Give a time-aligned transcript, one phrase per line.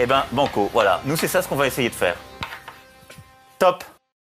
[0.00, 1.02] Eh ben, banco, voilà.
[1.04, 2.16] Nous, c'est ça ce qu'on va essayer de faire.
[3.58, 3.84] Top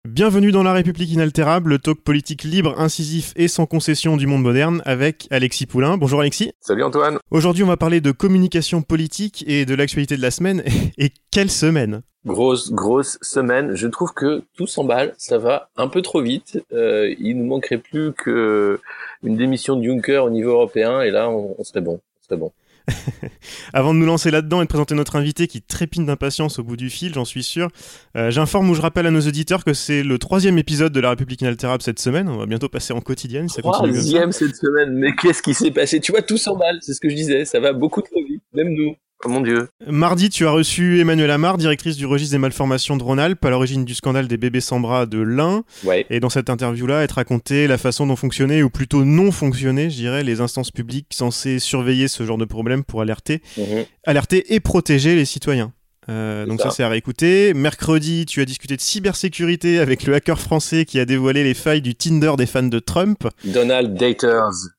[0.07, 4.43] Bienvenue dans La République inaltérable, le talk politique libre, incisif et sans concession du monde
[4.43, 5.97] moderne avec Alexis Poulain.
[5.97, 6.53] Bonjour Alexis.
[6.61, 7.17] Salut Antoine.
[7.30, 10.63] Aujourd'hui, on va parler de communication politique et de l'actualité de la semaine.
[10.97, 13.75] Et quelle semaine Grosse, grosse semaine.
[13.75, 16.63] Je trouve que tout s'emballe, ça va un peu trop vite.
[16.71, 18.80] Euh, il nous manquerait plus que
[19.23, 21.99] une démission de Juncker au niveau européen et là, on, on serait bon.
[22.21, 22.53] On serait bon.
[23.73, 26.78] Avant de nous lancer là-dedans et de présenter notre invité qui trépine d'impatience au bout
[26.78, 27.70] du fil, j'en suis sûr,
[28.16, 31.09] euh, j'informe ou je rappelle à nos auditeurs que c'est le troisième épisode de La
[31.11, 32.30] République inaltérable cette semaine.
[32.30, 33.48] On va bientôt passer en quotidienne.
[33.48, 34.94] Troisième cette semaine.
[34.94, 36.00] Mais qu'est-ce qui s'est passé?
[36.00, 36.80] Tu vois, tout s'emballe.
[36.81, 37.45] C'est ce que je disais.
[37.45, 38.44] Ça va beaucoup trop vite.
[38.53, 38.95] Même nous.
[39.26, 39.68] Oh mon dieu.
[39.88, 43.84] Mardi, tu as reçu Emmanuel Amar, directrice du registre des malformations de Rhône-Alpes, à l'origine
[43.84, 45.64] du scandale des bébés sans bras de l'Ain.
[45.84, 46.06] Ouais.
[46.12, 49.90] Et dans cette interview-là, elle te racontait la façon dont fonctionnaient, ou plutôt non fonctionnaient,
[49.90, 53.86] je dirais, les instances publiques censées surveiller ce genre de problème pour alerter, Mhm.
[54.06, 55.73] alerter et protéger les citoyens.
[56.10, 56.76] Euh, donc ça, ça.
[56.78, 57.54] c'est à réécouter.
[57.56, 61.82] Mercredi, tu as discuté de cybersécurité avec le hacker français qui a dévoilé les failles
[61.82, 63.28] du Tinder des fans de Trump.
[63.44, 64.70] Donald Daters.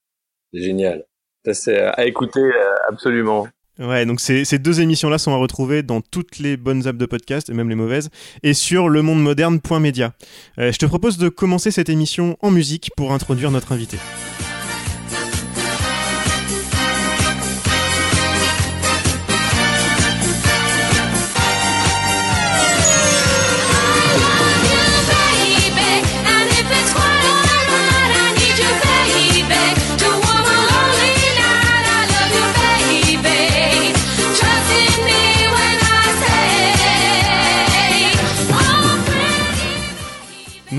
[0.54, 1.04] Génial.
[1.44, 3.46] Ça, c'est à écouter euh, absolument.
[3.78, 7.06] Ouais, donc ces, ces deux émissions-là sont à retrouver dans toutes les bonnes apps de
[7.06, 8.10] podcast, et même les mauvaises,
[8.42, 10.14] et sur lemondemoderne.media.
[10.58, 13.98] Euh, je te propose de commencer cette émission en musique pour introduire notre invité.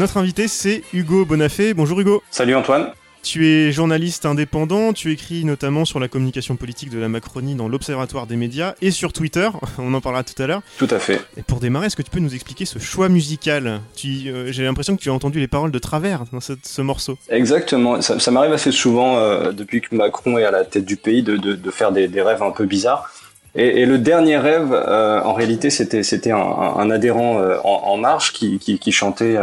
[0.09, 1.75] Notre invité, c'est Hugo Bonafé.
[1.75, 2.23] Bonjour Hugo.
[2.31, 2.87] Salut Antoine.
[3.21, 7.67] Tu es journaliste indépendant, tu écris notamment sur la communication politique de la Macronie dans
[7.67, 10.63] l'Observatoire des médias et sur Twitter, on en parlera tout à l'heure.
[10.79, 11.21] Tout à fait.
[11.37, 13.81] Et pour démarrer, est-ce que tu peux nous expliquer ce choix musical?
[14.03, 17.19] Euh, J'ai l'impression que tu as entendu les paroles de travers dans ce, ce morceau.
[17.29, 18.01] Exactement.
[18.01, 21.21] Ça, ça m'arrive assez souvent euh, depuis que Macron est à la tête du pays
[21.21, 23.11] de, de, de faire des, des rêves un peu bizarres.
[23.53, 28.33] Et, et le dernier rêve, euh, en réalité, c'était un, un adhérent en, en marche
[28.33, 29.37] qui, qui, qui chantait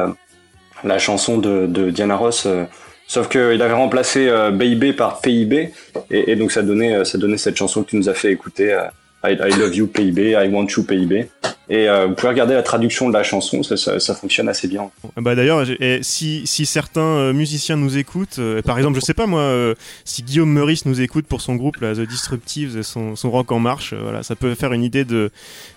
[0.87, 2.45] la chanson de, Diana Ross.
[2.47, 2.65] euh,
[3.09, 5.73] Sauf qu'il avait remplacé euh, Baby par PIB,
[6.11, 8.33] et, et donc ça donnait, euh, ça donnait cette chanson que tu nous as fait
[8.33, 8.83] écouter, euh,
[9.25, 11.29] I, love you PIB, I want you PIB.
[11.69, 14.89] Et vous pouvez regarder la traduction de la chanson, ça, fonctionne assez bien.
[15.17, 20.23] Bah d'ailleurs, eh, si, certains musiciens nous écoutent, par exemple, je sais pas moi, si
[20.23, 24.23] Guillaume Meurice nous écoute pour son groupe The Disruptives, son, son rock en marche, voilà,
[24.23, 25.31] ça peut faire une idée de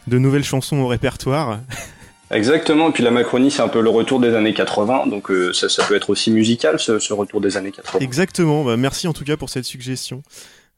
[0.07, 1.57] nouvelles chansons au répertoire.
[2.31, 5.51] Exactement, et puis la Macronie, c'est un peu le retour des années 80, donc euh,
[5.53, 7.99] ça, peut être aussi musical, ce, retour des années 80.
[7.99, 10.21] Exactement, bah, merci en tout cas pour cette suggestion.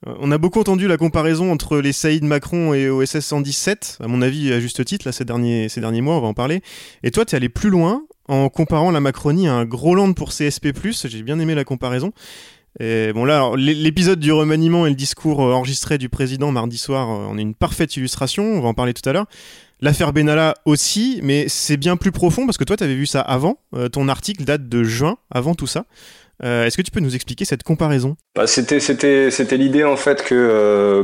[0.08, 4.08] Euh, On a beaucoup entendu la comparaison entre les Saïd Macron et OSS 117, à
[4.08, 6.62] mon avis à juste titre, là, ces derniers, ces derniers mois, on va en parler.
[7.04, 10.30] Et toi, tu es allé plus loin en comparant la Macronie à un Groland pour
[10.30, 10.72] CSP+,
[11.04, 12.14] j'ai bien aimé la comparaison.
[12.80, 17.10] Et bon là, l'épisode du remaniement et le discours euh, enregistré du président mardi soir
[17.10, 19.26] en est une parfaite illustration, on va en parler tout à l'heure.
[19.82, 23.22] L'affaire Benalla aussi, mais c'est bien plus profond parce que toi, tu avais vu ça
[23.22, 23.58] avant.
[23.76, 25.86] Euh, ton article date de juin, avant tout ça.
[26.44, 28.16] Euh, Est-ce que tu peux nous expliquer cette comparaison?
[28.36, 31.04] Bah, c'était l'idée en fait que euh,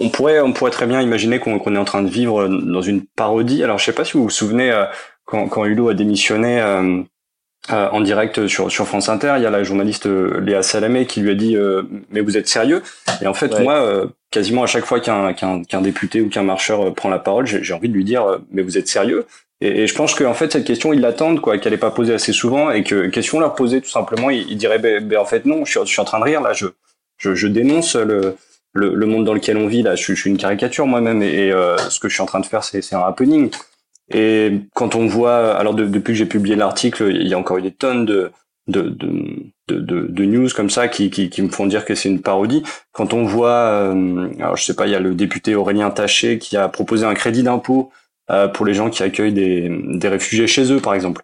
[0.00, 3.02] on pourrait on pourrait très bien imaginer qu'on est en train de vivre dans une
[3.16, 3.62] parodie.
[3.62, 4.84] Alors je sais pas si vous vous souvenez euh,
[5.24, 6.60] quand quand Hulot a démissionné
[7.72, 11.06] euh, en direct sur sur France Inter, il y a la journaliste euh, Léa Salamé
[11.06, 12.82] qui lui a dit euh, mais vous êtes sérieux?
[13.22, 13.62] Et en fait Ouais.
[13.62, 17.46] moi euh, quasiment à chaque fois qu'un député ou qu'un marcheur euh, prend la parole,
[17.46, 19.24] j'ai envie de lui dire euh, mais vous êtes sérieux?
[19.62, 22.12] Et, et je pense qu'en fait cette question ils l'attendent quoi, qu'elle est pas posée
[22.12, 25.24] assez souvent et que question leur poser tout simplement, ils, ils diraient ben, ben, en
[25.24, 26.66] fait non, je suis, je suis en train de rire là, je
[27.16, 28.36] je, je dénonce le,
[28.74, 31.22] le le monde dans lequel on vit là, je, suis- je suis une caricature moi-même
[31.22, 33.50] et, et, euh, ce que je suis en train de faire c'est un happening.
[34.10, 37.58] Et quand on voit, alors de- depuis que j'ai publié l'article, il y a encore
[37.58, 38.30] eu des tonnes de
[38.66, 39.08] de, de,
[39.68, 42.22] de, de, de news comme ça qui, qui, qui me font dire que c'est une
[42.22, 42.62] parodie.
[42.92, 46.38] Quand on voit, euh, alors je sais pas, il y a le député Aurélien Taché
[46.38, 47.90] qui a proposé un crédit d'impôt
[48.30, 51.22] euh, pour les gens qui accueillent des, des réfugiés chez eux, par exemple.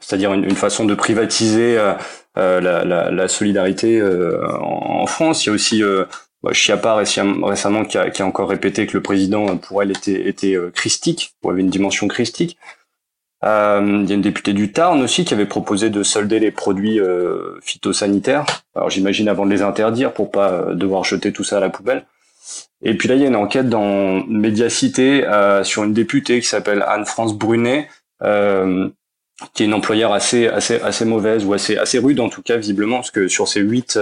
[0.00, 1.94] C'est-à-dire une, une façon de privatiser euh,
[2.38, 5.44] euh, la, la, la solidarité euh, en, en France.
[5.44, 6.04] Il y a aussi euh,
[6.42, 6.52] bah,
[6.94, 11.60] récemment qui a, encore répété que le président pour elle était, était christique, ou avait
[11.60, 12.58] une dimension christique.
[13.42, 16.50] Euh, il y a une députée du Tarn aussi qui avait proposé de solder les
[16.50, 18.44] produits euh, phytosanitaires.
[18.74, 21.70] Alors j'imagine avant de les interdire pour pas euh, devoir jeter tout ça à la
[21.70, 22.04] poubelle.
[22.82, 26.46] Et puis là, il y a une enquête dans Médiacité euh, sur une députée qui
[26.46, 27.88] s'appelle Anne-France Brunet,
[28.22, 28.88] euh,
[29.54, 32.56] qui est une employeur assez assez assez mauvaise ou assez assez rude en tout cas
[32.58, 33.98] visiblement, parce que sur ses huit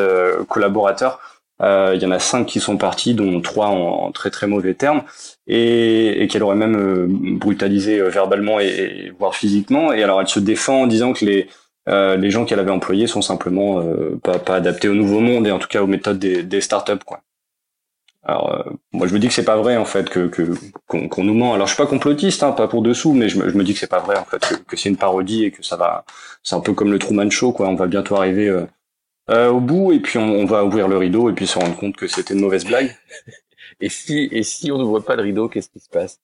[0.48, 4.46] collaborateurs, euh, il y en a cinq qui sont partis, dont trois en, très très
[4.46, 5.02] mauvais termes,
[5.46, 9.92] et, et qu'elle aurait même euh, brutalisé euh, verbalement et, voire physiquement.
[9.92, 11.48] Et alors elle se défend en disant que les
[11.90, 13.82] les gens qu'elle avait employés sont simplement
[14.22, 17.02] pas, pas adaptés au nouveau monde et en tout cas aux méthodes des, des startups
[17.06, 17.22] quoi.
[18.22, 18.62] Alors
[18.92, 20.30] moi je me dis que c'est pas vrai en fait que
[20.86, 21.54] qu'on nous ment.
[21.54, 23.72] Alors je suis pas complotiste, hein, pas pour dessous, mais je me, je me dis
[23.72, 26.04] que c'est pas vrai en fait, que, que c'est une parodie et que ça va.
[26.42, 27.68] C'est un peu comme le Truman Show quoi.
[27.68, 28.54] On va bientôt arriver
[29.30, 31.96] euh, au bout et puis on, va ouvrir le rideau et puis se rendre compte
[31.96, 32.96] que c'était une mauvaise blague.
[33.80, 36.20] et si et si on ne voit pas le rideau, qu'est-ce qui se passe?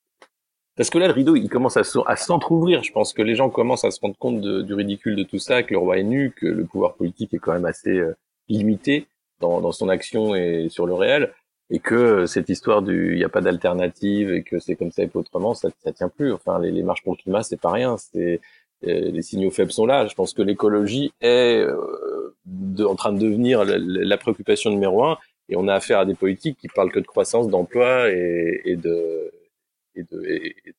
[0.76, 1.84] Parce que là, le rideau, il commence à,
[2.16, 2.82] s'entrouvrir.
[2.82, 5.38] Je pense que les gens commencent à se rendre compte de, du ridicule de tout
[5.38, 8.16] ça, que le roi est nu, que le pouvoir politique est quand même assez euh,
[8.48, 9.06] limité
[9.40, 11.32] dans, dans son action et sur le réel,
[11.70, 15.04] et que cette histoire du il n'y a pas d'alternative et que c'est comme ça
[15.04, 16.32] et pas autrement, ça, ça tient plus.
[16.32, 17.96] Enfin, les, les marches pour le climat, c'est pas rien.
[17.96, 18.40] C'est
[18.84, 20.06] les signaux faibles sont là.
[20.06, 25.56] Je pense que l'écologie est euh, en train de devenir la, préoccupation numéro un, et
[25.56, 29.30] on a affaire à des politiques qui parlent que de croissance, d'emploi et, de,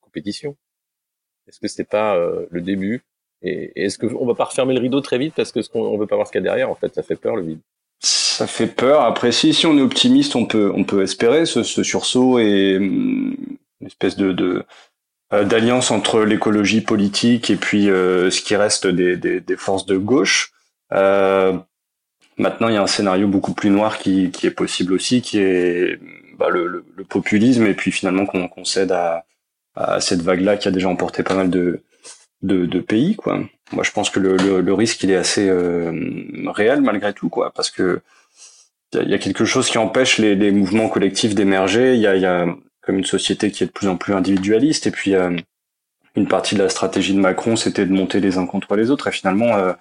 [0.02, 0.56] compétition.
[1.48, 3.04] Est-ce que c'est pas euh, le début?
[3.42, 6.08] Et, est-ce qu'on va pas refermer le rideau très vite parce que qu'on on veut
[6.08, 7.60] pas voir ce qu'il y a derrière En fait, ça fait peur le vide.
[8.00, 9.02] Ça fait peur.
[9.02, 13.36] Après, si, on est optimiste, on peut, on peut espérer ce, sursaut et hum,
[13.82, 14.64] une espèce de,
[15.44, 19.98] d'alliance entre l'écologie politique et puis euh, ce qui reste des, des, des, forces de
[19.98, 20.52] gauche.
[20.94, 21.54] Euh,
[22.38, 25.40] maintenant, il y a un scénario beaucoup plus noir qui, qui est possible aussi, qui
[25.40, 26.00] est
[26.38, 29.26] bah, le, le, le, populisme et puis finalement qu'on cède à,
[29.76, 31.82] à cette vague-là qui a déjà emporté pas mal de,
[32.42, 33.16] de, de, pays.
[33.16, 33.40] Quoi.
[33.72, 35.92] Moi, je pense que le, le risque, il est assez euh,
[36.48, 38.02] réel malgré tout, quoi, parce que
[38.94, 41.96] il y a quelque chose qui empêche les, les mouvements collectifs d'émerger.
[41.96, 42.48] Il y a, y a
[42.86, 44.88] comme une société qui est de plus en plus individualiste.
[44.88, 45.36] Et puis euh,
[46.16, 49.08] une partie de la stratégie de Macron, c'était de monter les uns contre les autres.
[49.08, 49.74] Et finalement, euh,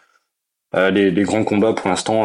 [0.75, 2.25] euh, les, grands combats pour l'instant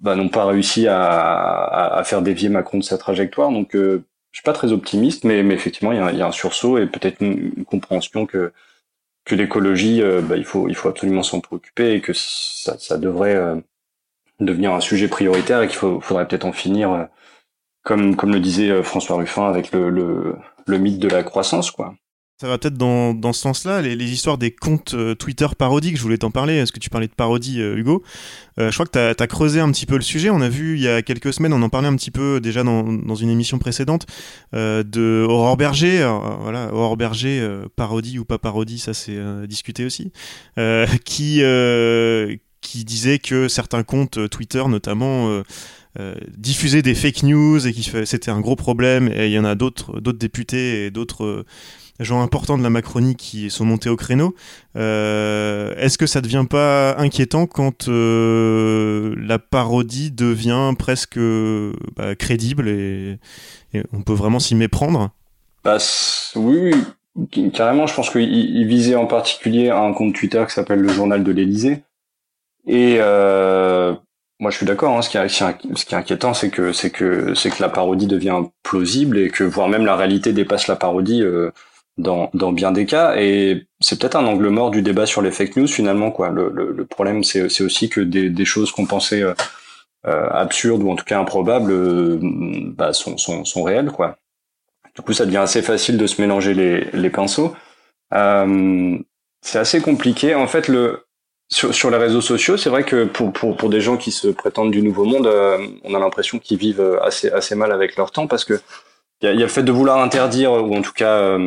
[0.00, 3.50] bah, n'ont pas réussi à, faire dévier Macron de sa trajectoire.
[3.50, 4.00] Donc je
[4.32, 8.26] suis pas très optimiste, mais, effectivement, il y a, un sursaut et peut-être une, compréhension
[8.26, 8.52] que
[9.24, 13.40] que l'écologie, bah, il faut absolument s'en préoccuper et que ça devrait
[14.38, 17.08] devenir un sujet prioritaire et qu'il faudrait peut-être en finir
[17.84, 20.36] comme, comme le disait euh, François Ruffin avec le, le,
[20.66, 21.94] le mythe de la croissance, quoi.
[22.40, 25.96] Ça va peut-être dans, dans ce sens-là, les, les, histoires des comptes euh, Twitter parodiques,
[25.96, 28.02] je voulais t'en parler, est-ce que tu parlais de parodie, euh, Hugo.
[28.58, 30.82] Je crois que tu as, creusé un petit peu le sujet, on a vu il
[30.82, 33.58] y a quelques semaines, on en parlait un petit peu déjà dans, dans une émission
[33.58, 34.06] précédente,
[34.52, 36.08] de Aurore Berger,
[36.40, 40.12] voilà, Aurore Berger, parodie ou pas parodie, ça c'est discuté aussi,
[41.04, 41.42] qui,
[42.64, 45.42] qui disait que certains comptes Twitter notamment
[46.00, 49.44] euh, diffuser des fake news et qui c'était un gros problème et il y en
[49.44, 51.46] a d'autres d'autres députés et d'autres euh,
[52.00, 54.34] gens importants de la Macronie qui sont montés au créneau.
[54.74, 61.20] Euh, est-ce que ça devient pas inquiétant quand la parodie devient presque
[61.94, 63.20] bah, crédible et,
[63.92, 65.10] on peut vraiment s'y méprendre?
[65.62, 65.78] Bah,
[66.34, 66.74] Oui,
[67.14, 67.86] oui, carrément.
[67.86, 71.84] Je pense qu'il visait en particulier un compte Twitter qui s'appelle le Journal de l'Élysée.
[72.66, 73.94] Et euh,
[74.40, 74.96] moi, je suis d'accord.
[74.96, 77.68] Hein, ce, qui est, ce qui est inquiétant, c'est que c'est que c'est que la
[77.68, 81.50] parodie devient plausible et que voire même la réalité dépasse la parodie euh,
[81.98, 83.14] dans dans bien des cas.
[83.16, 86.10] Et c'est peut-être un angle mort du débat sur les fake news finalement.
[86.10, 86.30] Quoi.
[86.30, 89.34] Le, le, le problème, c'est c'est aussi que des, des choses qu'on pensait euh,
[90.06, 93.90] euh, absurdes ou en tout cas improbables euh, bah, sont, sont sont réelles.
[93.90, 94.18] Quoi.
[94.96, 97.54] Du coup, ça devient assez facile de se mélanger les les pinceaux.
[98.14, 98.98] Euh,
[99.42, 100.34] c'est assez compliqué.
[100.34, 101.04] En fait, le
[101.50, 104.28] sur, sur les réseaux sociaux, c'est vrai que pour, pour, pour des gens qui se
[104.28, 108.10] prétendent du nouveau monde, euh, on a l'impression qu'ils vivent assez, assez mal avec leur
[108.10, 108.60] temps parce que
[109.22, 111.46] il y a, le fait de vouloir interdire ou en tout cas euh,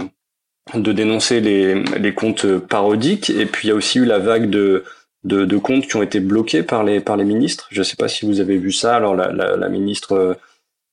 [0.73, 4.49] de dénoncer les, les comptes parodiques et puis il y a aussi eu la vague
[4.49, 4.83] de,
[5.23, 7.67] de, comptes qui ont été bloqués par les, par les ministres.
[7.71, 8.95] Je ne sais pas si vous avez vu ça.
[8.95, 10.37] Alors la, ministre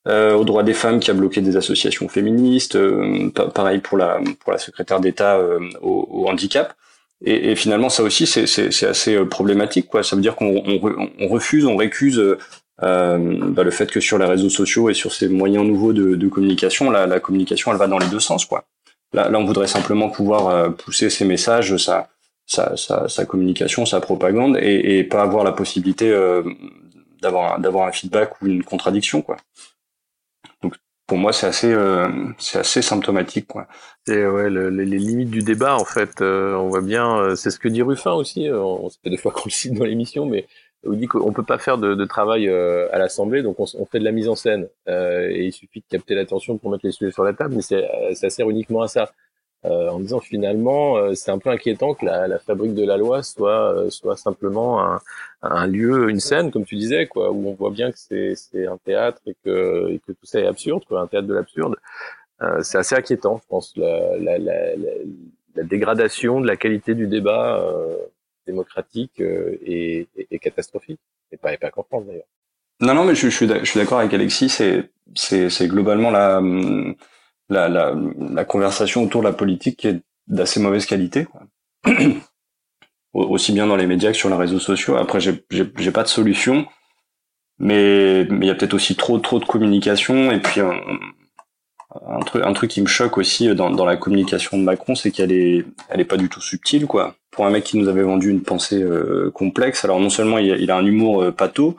[0.08, 4.18] euh, aux droits des femmes qui a bloqué des associations féministes, euh, pareil pour la,
[4.40, 5.40] pour la secrétaire d'État
[5.80, 6.74] au handicap.
[7.24, 9.88] Et, et, finalement, ça aussi, c'est assez euh, problématique.
[9.88, 10.02] Quoi.
[10.02, 12.20] Ça veut dire qu'on on, on refuse, on récuse
[12.82, 16.16] euh, bah, le fait que sur les réseaux sociaux et sur ces moyens nouveaux de,
[16.16, 18.44] de communication, la, la, communication, elle va dans les deux sens.
[18.44, 18.64] Quoi.
[19.12, 22.08] Là, là on voudrait simplement pouvoir euh, pousser ces messages, sa,
[22.46, 26.42] sa, sa, communication, sa propagande, et, et, pas avoir la possibilité euh,
[27.22, 29.36] d'avoir d'avoir un feedback ou une contradiction quoi.
[31.06, 32.08] Pour moi c'est assez euh,
[32.38, 33.66] c'est assez symptomatique quoi.
[34.06, 36.22] C'est ouais les, limites du débat en fait.
[36.22, 38.48] Euh, on voit bien, euh, c'est ce que dit Ruffin aussi.
[38.50, 40.46] on sait des fois qu'on le cite dans l'émission, mais
[40.86, 43.98] on dit qu'on peut pas faire de, de travail à l'Assemblée, donc on, on, fait
[43.98, 44.68] de la mise en scène.
[44.86, 48.30] et il suffit de capter l'attention pour mettre les sujets sur la table, mais ça
[48.30, 49.12] sert uniquement à ça.
[49.66, 52.98] Euh, en disant finalement euh, c'est un peu inquiétant que la, la, fabrique de la
[52.98, 55.00] loi soit euh, soit simplement un,
[55.40, 58.66] un, lieu, une scène comme tu disais quoi, où on voit bien que c'est c'est
[58.66, 61.76] un théâtre et que et que tout ça est absurde quoi, un théâtre de l'absurde.
[62.60, 64.76] c'est assez inquiétant, je pense, la, la, la,
[65.54, 67.66] la, dégradation de la qualité du débat
[68.46, 71.00] démocratique est, est, catastrophique
[71.32, 72.28] et pas et pas qu'en d'ailleurs.
[72.80, 74.50] Non non mais je, je suis d'accord avec Alexis,
[75.14, 76.96] c'est globalement la hum,
[77.48, 81.26] la, la, conversation autour de la politique qui est d'assez mauvaise qualité.
[83.12, 84.96] Aussi bien dans les médias que sur les réseaux sociaux.
[84.96, 86.66] Après, j'ai pas de solution,
[87.58, 90.32] mais il y a peut-être aussi trop trop de communication.
[90.32, 90.72] Et puis un,
[92.08, 95.12] un, truc un truc qui me choque aussi dans, dans la communication de Macron, c'est
[95.12, 97.14] qu'elle est elle est pas du tout subtile quoi.
[97.30, 100.52] Pour un mec qui nous avait vendu une pensée euh, complexe, alors non seulement il
[100.52, 101.76] a, il a un humour euh, pâteau,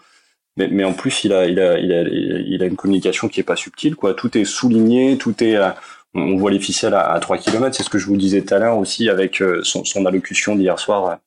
[0.58, 3.40] mais, mais en plus il a, il a, il a, il a une communication qui
[3.40, 4.14] est pas subtile, quoi.
[4.14, 5.72] Tout est souligné, tout est, euh,
[6.14, 7.76] on voit les ficelles à, à 3 km.
[7.76, 10.80] C'est ce que je vous disais tout à l'heure aussi avec euh, son, allocution d'hier
[10.80, 11.20] soir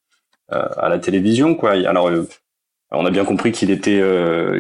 [0.52, 1.72] euh, à la télévision, quoi.
[1.72, 2.10] Alors,
[2.90, 4.02] on a bien compris qu'il était,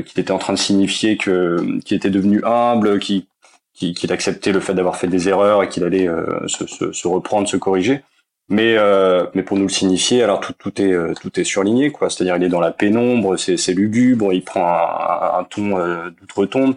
[0.04, 3.24] qu'il était en train de signifier que, qu'il était devenu humble, qu'il,
[3.72, 6.08] qu'il acceptait le fait d'avoir fait des erreurs et qu'il allait
[6.46, 8.02] se, se, se, reprendre, se corriger
[8.48, 11.90] mais euh, mais pour nous le signifier alors tout tout est euh, tout est surligné
[11.92, 12.08] quoi.
[12.08, 16.10] C'est-à-dire il est dans la pénombre c'est c'est lugubre il prend un, un ton euh,
[16.10, 16.74] d'outre-tombe.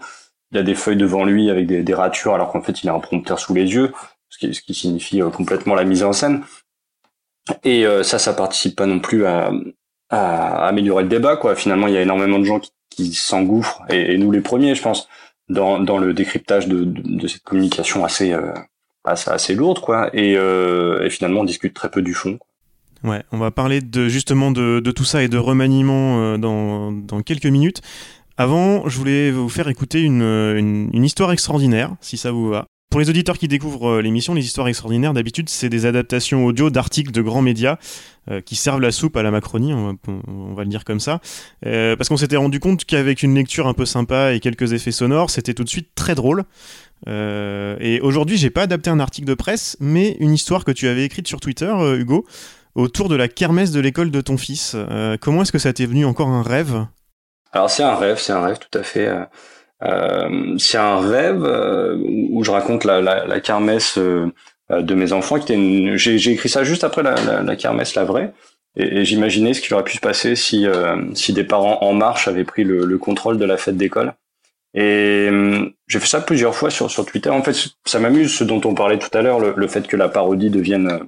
[0.51, 2.93] Il a des feuilles devant lui avec des, des ratures alors qu'en fait il a
[2.93, 3.93] un prompteur sous les yeux
[4.29, 6.43] ce qui ce qui signifie euh, complètement la mise en scène.
[7.63, 9.51] Et euh, ça ça participe pas non plus à,
[10.09, 11.55] à améliorer le débat quoi.
[11.55, 12.59] Finalement il y a énormément de gens
[12.89, 15.07] qui, s'engouffrent et, et, nous les premiers je pense
[15.47, 18.35] dans dans le décryptage de de, de cette communication assez
[19.03, 20.10] assez, assez lourde, quoi.
[20.13, 22.39] Et, euh, et, finalement, on discute très peu du fond.
[23.03, 26.91] Ouais, on va parler de justement de, de tout ça et de remaniement euh, dans,
[26.91, 27.81] dans quelques minutes.
[28.38, 32.67] Avant, je voulais vous faire écouter une, une, une, histoire extraordinaire, si ça vous va.
[32.91, 36.70] Pour les auditeurs qui découvrent euh, l'émission, les histoires extraordinaires, d'habitude, c'est des adaptations audio
[36.70, 37.77] d'articles de grands médias
[38.29, 39.93] euh, qui servent la soupe à la Macronie, on va,
[40.27, 41.22] on va le dire comme ça.
[41.65, 44.91] Euh, parce qu'on s'était rendu compte qu'avec une lecture un peu sympa et quelques effets
[44.91, 46.43] sonores, c'était tout de suite très drôle.
[47.08, 50.88] Euh, et aujourd'hui, j'ai pas adapté un article de presse, mais une histoire que tu
[50.88, 52.25] avais écrite sur Twitter, euh, Hugo,
[52.75, 54.75] autour de la kermesse de l'école de ton fils.
[54.75, 56.86] Euh, comment est-ce que ça t'est venu encore un rêve?
[57.51, 59.10] Alors c'est un rêve, c'est un rêve tout à fait.
[60.58, 61.41] C'est un rêve
[62.29, 65.38] où je raconte la, kermesse de mes enfants.
[65.46, 68.31] J'ai, écrit ça juste après la, kermesse, la vraie.
[68.77, 70.65] Et, j'imaginais ce qui aurait pu se passer si,
[71.13, 74.13] si des parents en marche avaient pris le contrôle de la fête d'école.
[74.73, 77.29] Et hum, j'ai fait ça plusieurs fois sur, sur Twitter.
[77.29, 80.09] En fait, ça m'amuse ce dont on parlait tout à l'heure, le, fait que la
[80.09, 80.99] parodie devienne euh,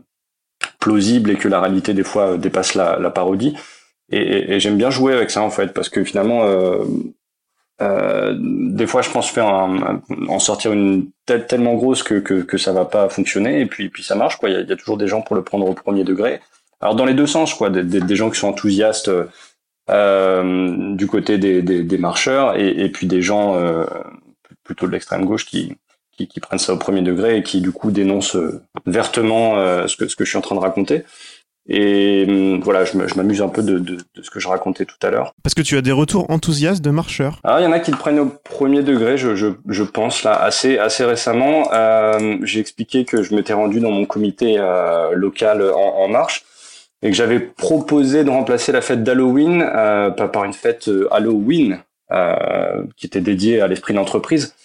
[0.80, 3.56] plausible et que la réalité des fois euh, dépasse la, la parodie.
[4.10, 6.84] Et, et, j'aime bien jouer avec ça en fait, parce que finalement, euh,
[7.82, 12.42] euh, des fois, je pense faire un, en sortir une tête tellement grosse que, que,
[12.42, 14.50] que ça va pas fonctionner, et puis puis ça marche quoi.
[14.50, 16.42] Il y a, y a, toujours des gens pour le prendre au premier degré.
[16.82, 19.10] Alors dans les deux sens quoi, des, des, des gens qui sont enthousiastes
[19.90, 23.86] euh, du côté des, des, des marcheurs et, et, puis des gens euh,
[24.64, 25.76] plutôt de l'extrême gauche qui,
[26.16, 29.88] qui, qui, prennent ça au premier degré et qui du coup dénoncent euh, vertement euh,
[29.88, 31.04] ce, que, ce que je suis en train de raconter.
[31.68, 34.98] Et hum, voilà, je m'amuse un peu de, de, de, ce que je racontais tout
[35.02, 35.34] à l'heure.
[35.44, 37.40] Parce que tu as des retours enthousiastes de marcheurs.
[37.44, 40.24] Alors il y en a qui le prennent au premier degré, je, je, je pense
[40.24, 41.70] là assez assez récemment.
[41.74, 46.44] Euh, J'ai expliqué que je m'étais rendu dans mon comité euh, local en, en, marche
[47.04, 51.80] et que j'avais proposé de remplacer la fête d'Halloween euh, par une fête euh, Halloween
[52.12, 54.56] euh, qui était dédiée à l'esprit d'entreprise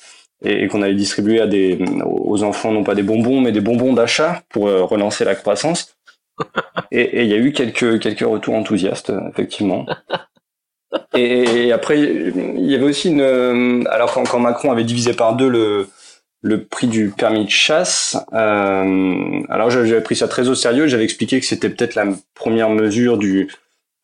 [0.45, 3.61] et, et qu'on allait distribuer à des aux enfants non pas des bonbons mais des
[3.61, 5.97] bonbons d'achat pour euh, relancer la croissance.
[6.93, 9.85] Et il y a eu quelques quelques retours enthousiastes effectivement.
[11.15, 15.37] Et, et, après il y avait aussi une alors quand, quand Macron avait divisé par
[15.37, 15.89] deux le
[16.43, 18.17] le prix du permis de chasse.
[18.33, 22.71] Euh, alors j'avais pris ça très au sérieux, j'avais expliqué que c'était peut-être la première
[22.71, 23.49] mesure du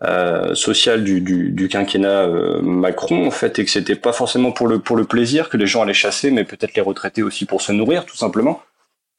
[0.02, 4.52] euh, social du, du, du quinquennat euh, Macron en fait, et que c'était pas forcément
[4.52, 7.46] pour le pour le plaisir que les gens allaient chasser, mais peut-être les retraités aussi
[7.46, 8.60] pour se nourrir tout simplement,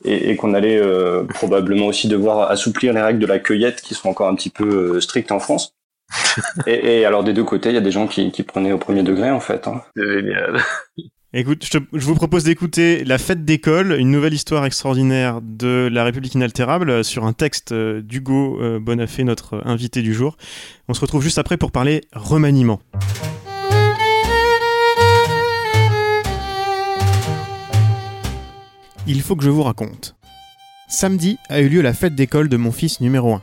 [0.04, 3.94] et, et qu'on allait euh, probablement aussi devoir assouplir les règles de la cueillette qui
[3.94, 5.74] sont encore un petit peu euh, strictes en France.
[6.68, 8.78] et, et, alors des deux côtés, il y a des gens qui, qui prenaient au
[8.78, 9.68] premier degré en fait.
[9.68, 9.82] Hein.
[9.96, 10.60] Génial.
[11.38, 16.34] Écoute, je, vous propose d'écouter La fête d'école, une nouvelle histoire extraordinaire de la République
[16.34, 20.38] inaltérable euh, sur un texte euh, d'Hugo euh, Bonafé, notre invité du jour.
[20.88, 22.80] On se retrouve juste après pour parler remaniement.
[29.06, 30.16] Il faut que je vous raconte.
[30.88, 33.42] Samedi a eu lieu la fête d'école de mon fils numéro 1.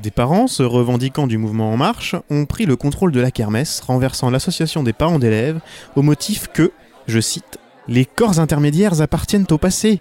[0.00, 3.80] Des parents, se revendiquant du mouvement En Marche, ont pris le contrôle de la kermesse,
[3.80, 5.60] renversant l'association des parents d'élèves
[5.94, 6.70] au motif que,
[7.06, 10.00] je cite, les corps intermédiaires appartiennent au passé.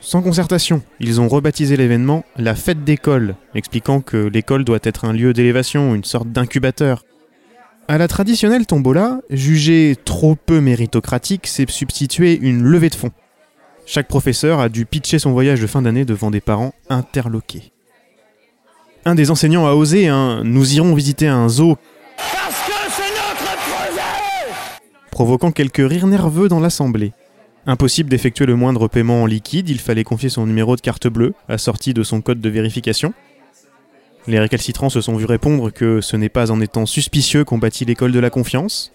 [0.00, 5.12] Sans concertation, ils ont rebaptisé l'événement la fête d'école, expliquant que l'école doit être un
[5.12, 7.02] lieu d'élévation, une sorte d'incubateur.
[7.88, 13.12] À la traditionnelle tombola, jugée trop peu méritocratique, s'est substituée une levée de fonds.
[13.84, 17.72] Chaque professeur a dû pitcher son voyage de fin d'année devant des parents interloqués.
[19.08, 21.76] Un des enseignants a osé un Nous irons visiter un zoo.
[22.16, 24.50] Parce que c'est notre projet
[25.12, 27.12] provoquant quelques rires nerveux dans l'assemblée.
[27.66, 31.34] Impossible d'effectuer le moindre paiement en liquide, il fallait confier son numéro de carte bleue,
[31.48, 33.14] assorti de son code de vérification.
[34.26, 37.84] Les récalcitrants se sont vus répondre que ce n'est pas en étant suspicieux qu'on bâtit
[37.84, 38.92] l'école de la confiance.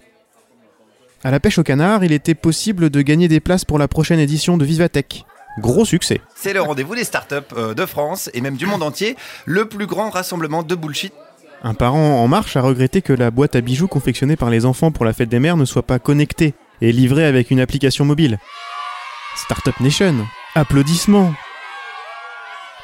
[1.24, 4.20] À la pêche au canard, il était possible de gagner des places pour la prochaine
[4.20, 5.24] édition de Vivatech.
[5.60, 6.22] Gros succès.
[6.36, 9.16] C'est le rendez-vous des startups euh, de France et même du monde entier,
[9.46, 11.14] le plus grand rassemblement de bullshit.
[11.64, 14.92] Un parent en marche a regretté que la boîte à bijoux confectionnée par les enfants
[14.92, 18.40] pour la fête des mères ne soit pas connectée et livrée avec une application mobile.
[19.36, 20.26] Startup Nation.
[20.56, 21.34] Applaudissements.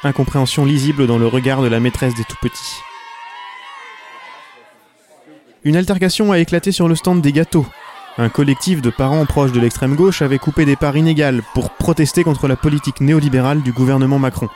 [0.04, 2.76] Incompréhension lisible dans le regard de la maîtresse des tout-petits.
[5.64, 7.66] Une altercation a éclaté sur le stand des gâteaux.
[8.20, 12.24] Un collectif de parents proches de l'extrême gauche avait coupé des parts inégales pour protester
[12.24, 14.48] contre la politique néolibérale du gouvernement Macron.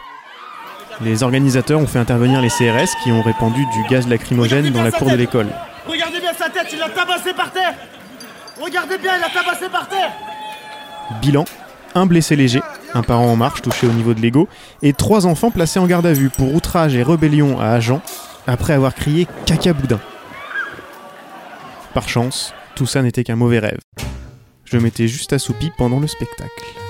[1.00, 4.90] Les organisateurs ont fait intervenir les CRS qui ont répandu du gaz lacrymogène dans la
[4.90, 5.46] cour de l'école.
[5.86, 7.74] Regardez bien sa tête, il l'a tabassé par terre
[8.60, 10.10] Regardez bien, il l'a tabassé par terre
[11.20, 11.44] Bilan
[11.94, 12.62] un blessé léger,
[12.94, 14.48] un parent en marche touché au niveau de l'ego,
[14.80, 18.00] et trois enfants placés en garde à vue pour outrage et rébellion à agent
[18.46, 20.00] après avoir crié caca boudin.
[21.92, 23.78] Par chance, tout ça n'était qu'un mauvais rêve.
[24.64, 26.81] Je m'étais juste assoupi pendant le spectacle.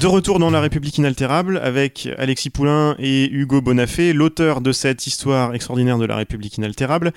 [0.00, 5.06] De retour dans La République inaltérable avec Alexis Poulain et Hugo Bonafé, l'auteur de cette
[5.06, 7.12] histoire extraordinaire de La République inaltérable,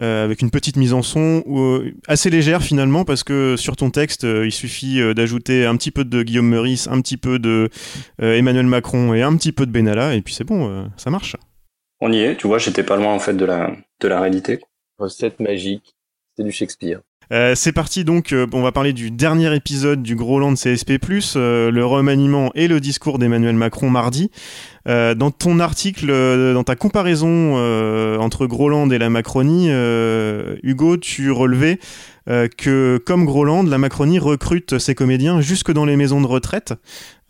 [0.00, 3.90] euh, avec une petite mise en son euh, assez légère finalement, parce que sur ton
[3.90, 7.40] texte, euh, il suffit euh, d'ajouter un petit peu de Guillaume Meurice, un petit peu
[7.40, 7.70] de
[8.22, 11.10] euh, Emmanuel Macron et un petit peu de Benalla, et puis c'est bon, euh, ça
[11.10, 11.34] marche.
[12.00, 14.60] On y est, tu vois, j'étais pas loin en fait de la, de la réalité.
[14.98, 15.96] Recette magique,
[16.36, 17.00] c'est du Shakespeare.
[17.32, 20.98] Euh, c'est parti donc, euh, on va parler du dernier épisode du Groland CSP+,
[21.36, 24.30] euh, le remaniement et le discours d'Emmanuel Macron mardi.
[24.86, 27.56] Dans ton article, dans ta comparaison
[28.18, 29.68] entre Groland et la Macronie,
[30.62, 31.78] Hugo, tu relevais
[32.26, 36.72] que comme Groland, la Macronie recrute ses comédiens jusque dans les maisons de retraite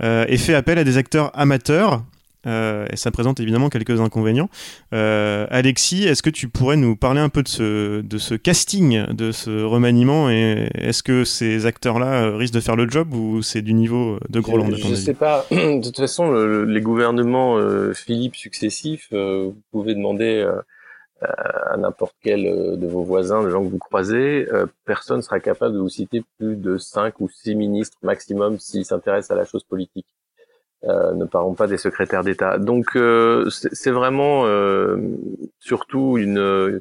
[0.00, 2.04] et fait appel à des acteurs amateurs.
[2.46, 4.48] Euh, et ça présente évidemment quelques inconvénients.
[4.94, 9.06] Euh, Alexis, est-ce que tu pourrais nous parler un peu de ce, de ce casting,
[9.06, 13.42] de ce remaniement et est-ce que ces acteurs-là euh, risquent de faire le job ou
[13.42, 15.46] c'est du niveau de Groland Je, avis sais pas.
[15.50, 20.60] De toute façon, le- les gouvernements euh, Philippe successifs, euh, vous pouvez demander euh,
[21.20, 25.40] à n'importe quel euh, de vos voisins, de gens que vous croisez, euh, personne sera
[25.40, 29.44] capable de vous citer plus de cinq ou six ministres maximum s'ils s'intéressent à la
[29.44, 30.06] chose politique.
[30.84, 32.58] Euh, ne parlons pas des secrétaires d'État.
[32.58, 34.96] Donc euh, c'est vraiment euh,
[35.58, 36.80] surtout une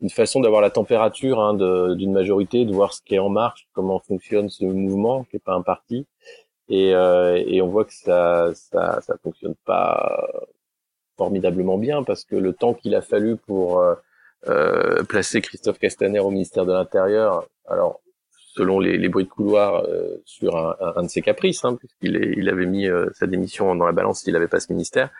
[0.00, 1.54] une façon d'avoir la température hein,
[1.94, 5.44] d'une majorité, de voir ce qui est en marche, comment fonctionne ce mouvement, qui est
[5.44, 6.06] pas un parti,
[6.70, 10.26] et, euh, et on voit que ça ça ça fonctionne pas
[11.16, 13.84] formidablement bien parce que le temps qu'il a fallu pour
[14.48, 18.00] euh, placer Christophe Castaner au ministère de l'Intérieur, alors
[18.52, 22.16] selon les, les bruits de couloir euh, sur un, un- de ses caprices, hein, puisqu'il
[22.36, 25.10] il avait mis euh, sa démission dans la balance s'il n'avait pas ce ministère,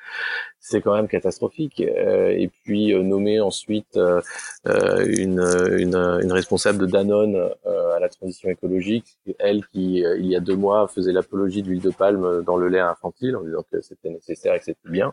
[0.58, 1.80] c'est quand même catastrophique.
[1.80, 4.20] Euh, et puis euh, nommer ensuite euh,
[4.66, 5.40] euh, une,
[5.78, 7.36] une, une responsable de Danone
[7.96, 11.80] à la transition écologique, elle qui il y a deux mois faisait l'apologie de l'huile
[11.82, 15.12] de palme dans le lait infantile en disant que c'était nécessaire et que c'était bien.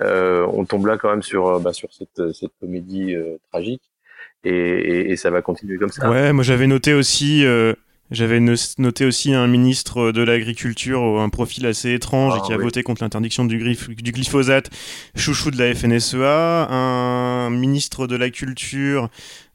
[0.00, 3.16] On tombe là quand même sur bah, sur cette, cette comédie
[3.50, 3.82] tragique
[4.44, 6.10] et, et, et ça va continuer comme ça.
[6.10, 7.74] Ouais, moi j'avais noté aussi, euh,
[8.10, 12.52] j'avais no- noté aussi un ministre de l'agriculture, un profil assez étrange Ah, et qui
[12.52, 12.64] a oui.
[12.64, 14.70] voté contre l'interdiction du glyphosate,
[15.16, 19.08] chouchou de la FNSEA, un ministre de la culture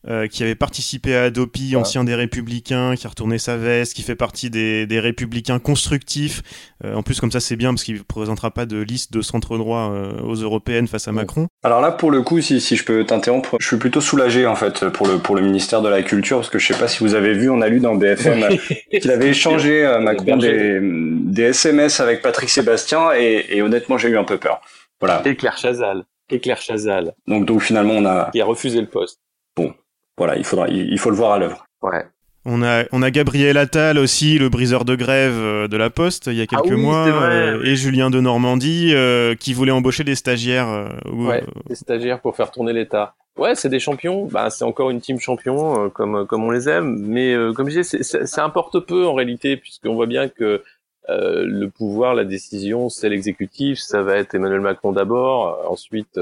[0.08, 4.04] euh, qui avait participé à Adopi, ancien des Républicains, qui a retourné sa veste, qui
[4.04, 6.44] fait partie des, des Républicains constructifs.
[6.86, 9.22] Euh, en plus, comme ça, c'est bien parce qu'il ne présentera pas de liste de
[9.22, 11.48] centre droit euh, aux européennes face à Macron.
[11.64, 14.56] Alors là, pour le coup, si, si je peux t'interrompre, je suis plutôt soulagé en
[14.56, 17.04] fait pour le pour le ministère de la Culture parce que je sais pas si
[17.04, 18.48] vous avez vu, on a lu dans BFM
[18.92, 24.18] qu'il avait échangé Macron des, des SMS avec Patrick Sébastien et, et honnêtement, j'ai eu
[24.18, 24.62] un peu peur.
[25.00, 25.22] Voilà.
[25.26, 26.06] Et Claire Chazal.
[26.30, 27.14] Et Claire Chazal.
[27.28, 29.20] Donc donc finalement, on a qui a refusé le poste.
[29.56, 29.74] Bon,
[30.18, 31.66] voilà, il faudra, il, faut le voir à l'œuvre.
[31.82, 32.06] Ouais.
[32.46, 36.28] On a, on a Gabriel Attal aussi, le briseur de grève euh, de la Poste,
[36.28, 39.72] il y a quelques ah oui, mois, euh, et Julien de Normandie, euh, qui voulait
[39.74, 40.70] embaucher des stagiaires.
[40.70, 43.16] euh, ou- Ouais, des stagiaires pour faire tourner l'État.
[43.38, 44.26] Ouais, c'est des champions.
[44.32, 46.98] Bah, c'est encore une team champion, euh, comme comme on les aime.
[47.06, 50.28] Mais euh, comme je disais, c'est- c'est c'est un porte-peu en réalité, puisqu'on voit bien
[50.30, 50.64] que
[51.10, 53.78] euh, le pouvoir, la décision, c'est l'exécutif.
[53.80, 56.18] Ça va être Emmanuel Macron d'abord, euh, ensuite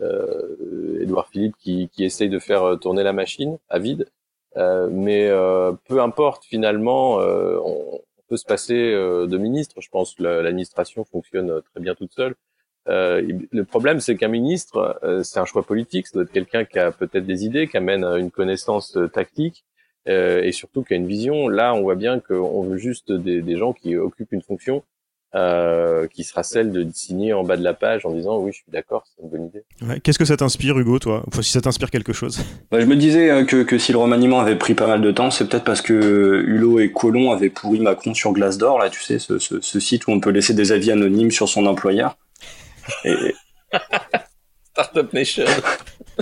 [0.00, 0.56] euh,
[1.08, 4.08] euh, Philippe qui, qui essaye de faire euh, tourner la machine à vide.
[4.56, 5.28] Euh, mais
[5.88, 9.80] peu importe, finalement, on, peut se passer de ministre.
[9.80, 12.34] Je pense que la- l'administration fonctionne très bien toute seule.
[12.86, 16.06] Le problème, c'est qu'un ministre, c'est un choix politique.
[16.06, 19.64] Ça doit être quelqu'un qui a peut-être des idées, qui amène une connaissance tactique
[20.06, 21.48] et surtout qui a une vision.
[21.48, 24.82] Là, on voit bien qu'on veut juste des, des gens qui occupent une fonction
[25.34, 28.58] euh, qui sera celle de signer en bas de la page en disant oui, je
[28.58, 29.64] suis d'accord, c'est une bonne idée.
[29.82, 31.24] Ouais, Qu'est-ce que ça t'inspire, Hugo, toi?
[31.26, 32.40] Enfin, si ça t'inspire quelque chose.
[32.70, 35.10] Bah, je me disais euh, que, que si le remaniement avait pris pas mal de
[35.10, 39.00] temps, c'est peut-être parce que Hulot et Colomb avaient pourri Macron sur Glassdoor, là, tu
[39.00, 42.16] sais, ce, ce, ce site où on peut laisser des avis anonymes sur son employeur.
[43.04, 43.14] Et
[44.72, 45.44] Startup Nation.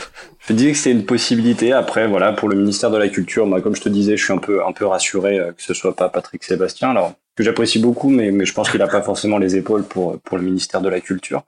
[0.47, 1.73] je me disais que c'était une possibilité.
[1.73, 4.33] Après, voilà, pour le ministère de la Culture, moi, comme je te disais, je suis
[4.33, 7.79] un peu, un peu rassuré euh, que ce soit pas Patrick Sébastien, alors que j'apprécie
[7.79, 10.81] beaucoup, mais, mais je pense qu'il a pas forcément les épaules pour, pour le ministère
[10.81, 11.45] de la Culture.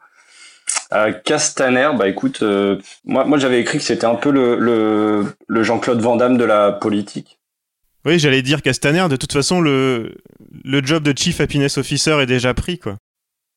[0.92, 5.24] Euh, Castaner, bah écoute, euh, moi, moi j'avais écrit que c'était un peu le, le,
[5.46, 7.38] le Jean-Claude Van Damme de la politique.
[8.06, 10.14] Oui, j'allais dire Castaner, de toute façon, le,
[10.64, 12.96] le job de Chief Happiness Officer est déjà pris, quoi.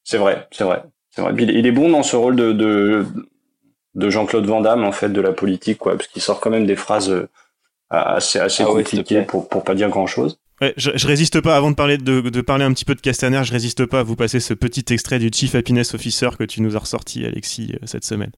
[0.04, 1.34] C'est vrai, c'est vrai, c'est vrai.
[1.38, 3.06] Il, il est bon dans ce rôle de, de,
[3.96, 6.66] de Jean-Claude Van Damme, en fait, de la politique, quoi, parce qu'il sort quand même
[6.66, 7.30] des phrases euh,
[7.90, 10.40] assez, assez Ah compliquées pour, pour pas dire grand-chose.
[10.62, 13.02] Ouais, je, je résiste pas, avant de parler, de, de parler un petit peu de
[13.02, 16.44] Castaner, je résiste pas à vous passer ce petit extrait du Chief Happiness Officer que
[16.44, 18.32] tu nous as ressorti, Alexis, euh, cette semaine.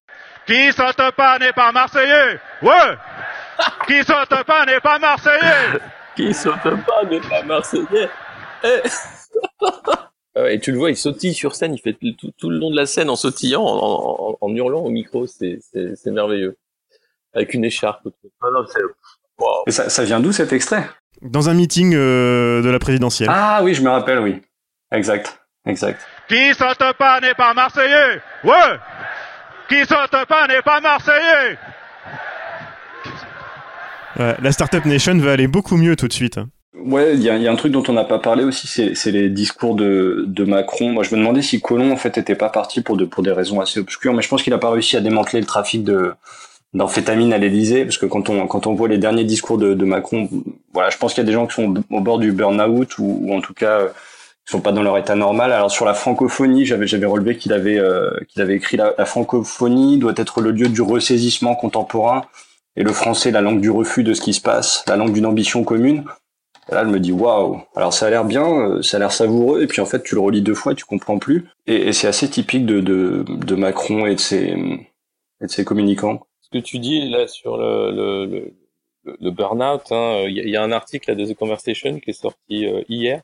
[0.46, 2.72] Qui saute pas n'est pas Marseillais Ouais
[3.88, 5.80] Qui saute pas n'est pas Marseillais
[6.18, 8.10] Qui saute pas n'est pas Marseillais.
[8.66, 8.68] Eh.
[10.36, 12.60] Ah ouais, Et tu le vois, il sautille sur scène, il fait tout, tout- le
[12.60, 16.12] long de la scène en sautillant, en, en- en hurlant au micro, c'est c'est- c'est
[16.12, 16.56] merveilleux.
[17.34, 18.06] Avec une écharpe.
[18.06, 18.30] autour.
[18.42, 18.80] Ah non, c'est-
[19.40, 19.64] wow.
[19.68, 20.88] Ça, ça vient d'où cet extrait?
[21.22, 23.30] Dans un meeting euh, de la présidentielle.
[23.32, 24.42] Ah oui, je me rappelle, oui.
[24.92, 26.00] Exact, exact.
[26.28, 28.78] Qui saute pas n'est pas Marseillais Ouais
[29.68, 31.58] Qui saute pas n'est pas Marseillais
[34.18, 36.38] Ouais, la Startup Nation va aller beaucoup mieux tout de suite.
[36.38, 36.50] hein.
[36.76, 38.68] Ouais, il y a, il y a un truc dont on n'a pas parlé aussi,
[38.96, 40.92] c'est les discours de, de Macron.
[40.92, 43.32] Moi, je me demandais si Colomb, en fait, était pas parti pour, de, pour des
[43.32, 46.14] raisons assez obscures, mais je pense qu'il a pas réussi à démanteler le trafic de
[46.74, 49.86] d'amphétamine à l'Élysée, parce que quand on quand on voit les derniers discours de, de
[49.86, 50.30] Macron,
[50.74, 53.20] voilà, je pense qu'il y a des gens qui sont au bord du burn-out ou,
[53.24, 53.88] ou en tout cas euh,
[54.46, 55.52] qui sont pas dans leur état normal.
[55.52, 59.98] Alors sur la francophonie, j'avais j'avais relevé qu'il avait euh, qu'il avait écrit la, francophonie
[59.98, 62.22] doit être le lieu du ressaisissement contemporain
[62.76, 65.26] et le français la langue du refus de ce qui se passe, la langue d'une
[65.26, 66.06] ambition commune.
[66.72, 67.62] Et là, je me dis waouh.
[67.76, 70.14] Alors ça a l'air bien, euh, ça a l'air savoureux, et puis en fait, tu
[70.14, 71.48] le relis deux fois, tu comprends plus.
[71.66, 74.56] Et, et c'est assez typique de, de, de Macron et de ses
[75.42, 76.28] et de ses communicants.
[76.52, 80.44] Ce que tu dis là sur le, le, le, le- burn-out, hein, il y, a-
[80.44, 83.22] il y a un article là, de The Conversation qui est sorti euh, hier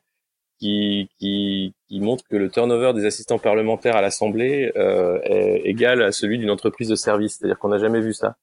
[0.59, 6.01] qui, qui, qui montre que le turnover des assistants parlementaires à l'Assemblée euh, est égal
[6.03, 7.37] à celui d'une entreprise de service.
[7.37, 8.37] C'est-à-dire qu'on n'a jamais vu ça.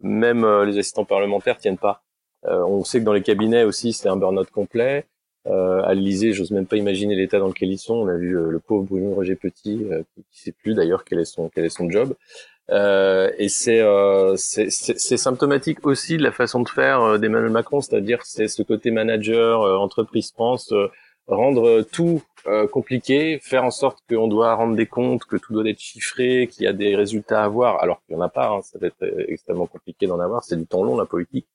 [0.00, 2.02] Même euh, les assistants parlementaires tiennent pas.
[2.46, 5.06] Euh, on sait que dans les cabinets aussi, c'est un burn-out complet.
[5.48, 7.94] Euh, à l'Élysée, j'ose même pas imaginer l'état dans lequel ils sont.
[7.94, 11.04] On a vu euh, le pauvre Bruno Roger Petit, euh, qui, qui sait plus d'ailleurs
[11.04, 12.14] quel est son quel est son job.
[12.70, 13.82] Euh, et c'est
[14.36, 19.62] c'est symptomatique aussi de la façon de faire d'Emmanuel Macron, c'est-à-dire c'est ce côté manager,
[19.80, 20.72] entreprise France,
[21.28, 25.68] rendre tout euh, compliqué, faire en sorte qu'on doit rendre des comptes, que tout doit
[25.68, 28.48] être chiffré, qu'il y a des résultats à avoir, alors qu'il n'y en a pas.
[28.48, 30.44] hein, ça va être extrêmement compliqué d'en avoir.
[30.44, 31.46] C'est du temps long la politique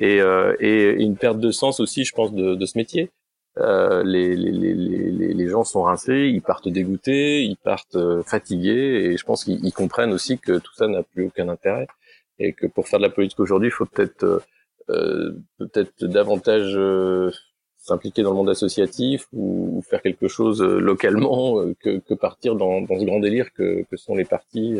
[0.00, 3.10] et, euh, et une perte de sens aussi, je pense, de, de ce métier.
[3.58, 9.10] Euh, les, les, les, les, gens sont rincés, ils partent dégoûtés, ils partent euh, fatigués,
[9.10, 11.88] et je pense qu'ils ils comprennent aussi que tout ça n'a plus aucun intérêt,
[12.38, 14.40] et que pour faire de la politique aujourd'hui, il faut peut-être euh,
[14.90, 17.30] euh, peut-être davantage euh,
[17.78, 22.98] s'impliquer dans le monde associatif ou, faire quelque chose localement que, que partir dans, dans
[22.98, 24.78] ce grand délire que, que sont les partis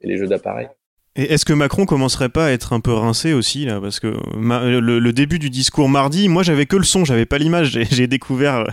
[0.00, 0.68] et les jeux d'appareils.
[1.14, 3.80] Et est-ce que Macron commencerait pas à être un peu rincé aussi là?
[3.80, 7.78] Parce que le, début du discours mardi, moi j'avais que le son, j'avais pas l'image.
[7.90, 8.64] J'ai découvert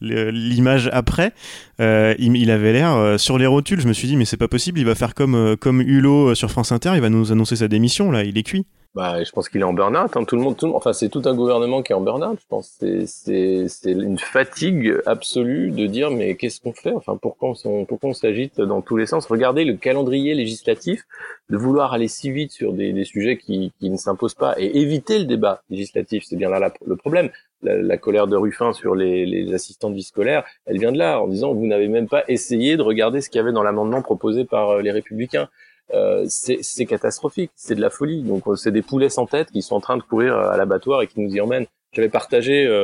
[0.00, 1.32] l'image après.
[1.80, 3.80] Euh, il, avait l'air euh, sur les rotules.
[3.80, 4.78] Je me suis dit mais c'est pas possible.
[4.78, 6.92] Il va faire comme euh, comme Hulot sur France Inter.
[6.94, 8.24] Il va nous annoncer sa démission là.
[8.24, 8.66] Il est cuit.
[8.94, 10.16] Bah, je pense qu'il est en burn-out.
[10.16, 10.22] Hein.
[10.22, 12.38] Tout le monde, tout le monde, enfin, c'est tout un gouvernement qui est en burn-out.
[12.40, 16.92] Je pense c'est c'est c'est une fatigue absolue de dire mais qu'est-ce qu'on fait?
[16.92, 19.26] Enfin, pourquoi on pourquoi on s'agite dans tous les sens?
[19.26, 21.02] Regardez le calendrier législatif
[21.50, 24.78] de vouloir aller si vite sur des, des sujets qui qui ne s'imposent pas et
[24.78, 26.22] éviter le débat législatif.
[26.24, 27.30] C'est bien là le problème.
[27.64, 30.98] La, la, colère de Ruffin sur les, les assistants de vie scolaire, elle vient de
[30.98, 33.62] là, en disant vous n'avez même pas essayé de regarder ce qu'il y avait dans
[33.62, 35.48] l'amendement proposé par euh, les Républicains.
[35.92, 38.22] Euh, c'est catastrophique, c'est de la folie.
[38.22, 40.56] Donc euh, c'est des poulets sans tête qui sont en train de courir euh, à
[40.56, 41.66] l'abattoir et qui nous y emmènent.
[41.92, 42.82] J'avais partagé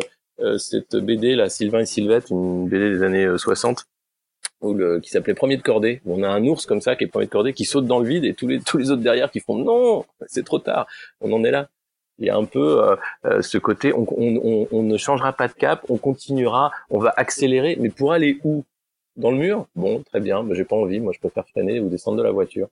[0.59, 3.85] cette BD là, Sylvain et Sylvette, une BD des années 60,
[4.61, 6.01] où le, qui s'appelait Premier de cordée.
[6.07, 8.07] on a un ours comme ça qui est premier de cordée, qui saute dans le
[8.07, 10.87] vide et tous les tous les autres derrière qui font non, c'est trop tard.
[11.21, 11.69] On en est là.
[12.21, 12.97] Il y a un peu
[13.41, 17.77] ce côté, on, on, on, ne changera pas de cap, on continuera, on va accélérer,
[17.81, 18.65] mais pour aller où?
[19.17, 19.67] Dans le mur?
[19.75, 21.01] Bon, très bien, mais j'ai pas envie.
[21.01, 22.69] Moi, je préfère freiner ou descendre de la voiture.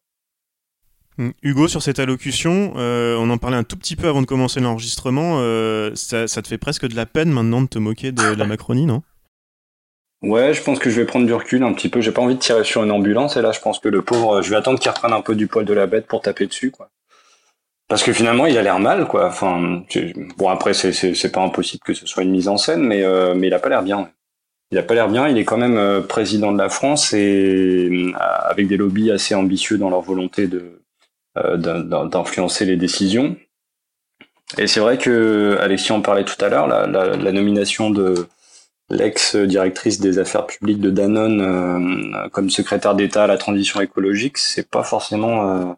[1.19, 1.31] Mm.
[1.43, 4.61] Hugo, sur cette allocution, euh, on en parlait un tout petit peu avant de commencer
[4.61, 5.39] l'enregistrement.
[5.41, 8.87] Euh, ça, te fait presque de la peine maintenant de te moquer de la Macronie,
[8.87, 9.03] non?
[10.23, 12.01] Ouais, je pense que je vais prendre du recul un petit peu.
[12.01, 14.43] J'ai pas envie de tirer sur une ambulance et là, je pense que le pauvre,
[14.43, 16.71] je vais attendre qu'il reprenne un peu du poil de la bête pour taper dessus,
[16.71, 16.91] quoi.
[17.88, 19.27] Parce que finalement, il a l'air mal, quoi.
[19.29, 19.83] Enfin,
[20.37, 23.46] bon après, c'est pas impossible que ce soit une mise en scène, mais euh, mais
[23.46, 24.11] il a pas l'air bien.
[24.70, 25.29] Il a pas l'air bien.
[25.29, 29.88] Il est quand même président de la France et avec des lobbies assez ambitieux dans
[29.88, 30.79] leur volonté de
[31.38, 33.37] euh, d'influencer les décisions.
[34.57, 38.27] Et c'est vrai que Alexis en parlait tout à l'heure, la, nomination de
[38.88, 44.68] l'ex-directrice des affaires publiques de Danone euh, comme secrétaire d'État à la transition écologique, c'est
[44.68, 45.74] pas forcément euh, euh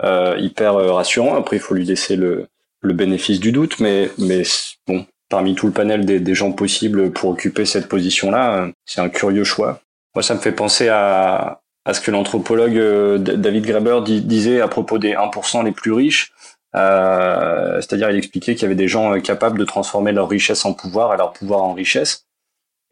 [0.00, 1.36] hyper rassurant.
[1.36, 2.46] Après, il faut lui laisser le,
[2.80, 4.42] le bénéfice du doute, mais, mais
[4.86, 9.08] bon, parmi tout le panel des, des gens possibles pour occuper cette position-là, c'est un
[9.08, 9.80] curieux choix.
[10.14, 14.68] Moi, ça me fait penser à, à ce que l'anthropologue euh, David Graeber disait à
[14.68, 16.32] propos des 1% les plus riches.
[16.74, 20.64] Euh, c'est-à-dire, il expliquait qu'il y avait des gens euh, capables de transformer leur richesse
[20.64, 22.26] en pouvoir et leur pouvoir en richesse.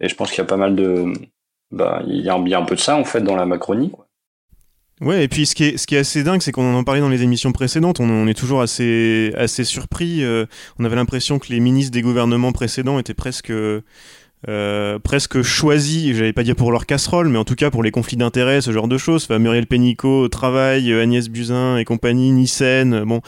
[0.01, 1.13] Et je pense qu'il y a pas mal de,
[1.71, 3.93] bah, il y a un, un peu de ça en fait dans la Macronie.
[5.01, 7.01] Ouais, et puis ce qui est, ce qui est assez dingue, c'est qu'on en parlait
[7.01, 10.23] dans les émissions précédentes, on, on est toujours assez, assez surpris.
[10.79, 13.53] on avait l'impression que les ministres des gouvernements précédents étaient presque
[14.49, 17.91] euh, presque choisi, j'allais pas dire pour leur casserole, mais en tout cas pour les
[17.91, 19.25] conflits d'intérêts, ce genre de choses.
[19.25, 23.21] Enfin, Muriel Pénicaud, Travail, euh, Agnès Buzyn et compagnie, Nissen, euh, bon.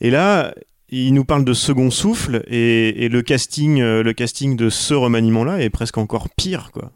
[0.00, 0.54] Et là,
[0.88, 5.70] il nous parle de second souffle et, le casting, le casting de ce remaniement-là est
[5.70, 6.90] presque encore pire, quoi.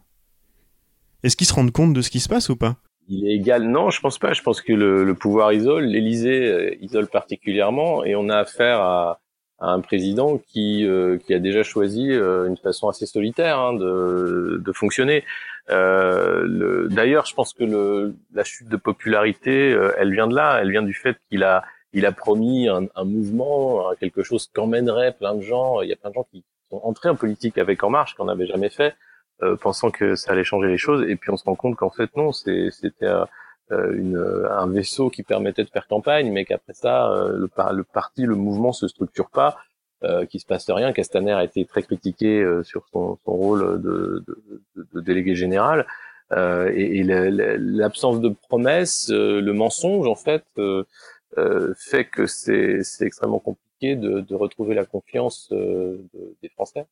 [1.23, 2.75] Est-ce qu'ils se rendent compte de ce qui se passe ou pas?
[3.07, 3.63] Il est égal.
[3.63, 4.33] Non, je pense pas.
[4.33, 9.19] Je pense que le, le pouvoir isole, l'Élysée isole particulièrement, et on a affaire à,
[9.59, 13.73] à un président qui, euh, qui a déjà choisi euh, une façon assez solitaire hein,
[13.73, 15.23] de, de fonctionner.
[15.69, 20.59] Euh, D'ailleurs, je pense que le, la chute de popularité, euh, elle vient de là,
[20.61, 21.63] elle vient du fait qu'il a,
[21.93, 25.81] il a promis un, un, mouvement, quelque chose qu'emmènerait plein de gens.
[25.81, 28.25] Il y a plein de gens qui sont entrés en politique avec En Marche, qu'on
[28.25, 28.93] n'avait jamais fait,
[29.61, 32.15] pensant que ça allait changer les choses, et puis on se rend compte qu'en fait
[32.15, 32.71] non, c'était
[33.71, 37.83] euh, une, un vaisseau qui permettait de faire campagne, mais qu'après ça, euh, le, le,
[37.83, 39.57] parti, le mouvement se structure pas,
[40.03, 40.93] euh, qu'il se passe rien.
[40.93, 45.87] Castaner a été très critiqué euh, sur son, son, rôle de, de, de, délégué général.
[46.31, 50.43] Euh, et, et l'absence de promesses, le mensonge en fait,
[51.77, 56.85] fait que c'est extrêmement compliqué de, retrouver la confiance des Français,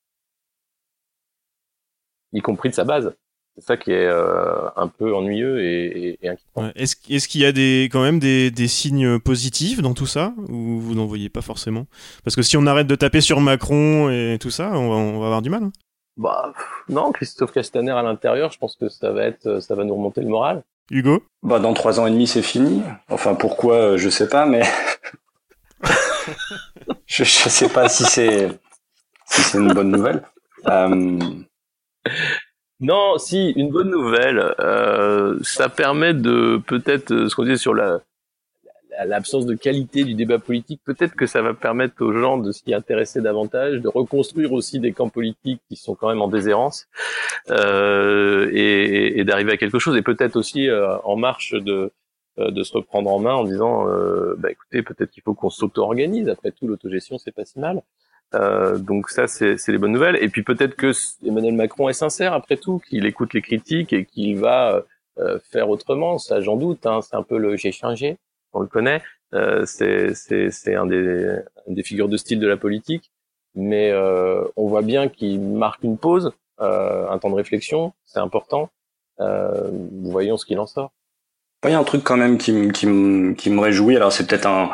[2.34, 3.16] y compris de sa base.
[3.56, 6.72] C'est ça qui est euh, un peu ennuyeux et, et, inquiétant.
[6.76, 10.34] Est-ce est qu'il y a des, quand même des, des, signes positifs dans tout ça
[10.50, 11.86] ou vous n'en voyez pas forcément?
[12.24, 15.20] Parce que si on arrête de taper sur Macron et tout ça, on va, on
[15.20, 15.64] va avoir du mal.
[15.66, 15.72] Hein.
[16.18, 16.52] bah
[16.90, 20.22] non, Christophe Castaner à l'intérieur, je pense que ça va être, ça va nous remonter
[20.22, 20.64] le moral.
[20.90, 21.24] Hugo?
[21.44, 22.82] Bah dans trois ans et demi c'est fini.
[23.10, 24.64] Enfin pourquoi, euh, je sais pas, mais
[27.06, 28.50] je, je sais pas si c'est
[29.28, 30.24] si c'est une bonne nouvelle.
[30.68, 31.20] Euh...
[32.80, 34.56] Non, si, une bonne nouvelle.
[34.60, 38.02] Euh, ça permet de peut-être euh, ce qu'on disait sur la
[39.06, 42.74] l'absence de qualité du débat politique, peut-être que ça va permettre aux gens de s'y
[42.74, 46.88] intéresser davantage, de reconstruire aussi des camps politiques qui sont quand même en déshérence
[47.50, 51.92] euh, et, et d'arriver à quelque chose, et peut-être aussi euh, en marche de
[52.40, 53.86] euh, de se reprendre en main en disant,
[54.38, 56.30] bah écoutez, peut-être qu'il faut qu'on s'auto-organise.
[56.30, 57.84] Après tout, l'autogestion c'est pas si mal.
[58.36, 60.18] Euh, donc ça, c'est les bonnes nouvelles.
[60.22, 60.92] Et puis peut-être que
[61.26, 64.84] Emmanuel Macron est sincère après tout, qu'il écoute les critiques et qu'il va
[65.20, 66.18] euh, faire autrement.
[66.18, 66.86] Ça, j'en doute.
[66.86, 67.02] Hein.
[67.02, 68.18] C'est un peu le j'ai changé,
[68.54, 69.02] on le connaît.
[69.34, 73.12] Euh, c'est un des des figures de style de la politique,
[73.56, 76.32] mais euh, on voit bien qu'il marque une pause,
[76.62, 78.70] euh, un temps de réflexion, c'est important.
[79.20, 79.70] Euh,
[80.04, 80.92] voyons ce qu'il en sort.
[81.64, 82.88] Il y a un truc quand même qui, qui,
[83.38, 83.96] qui me réjouit.
[83.96, 84.72] Alors c'est peut-être un,